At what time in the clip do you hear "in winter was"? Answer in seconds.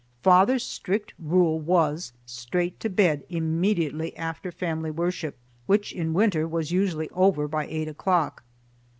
5.93-6.71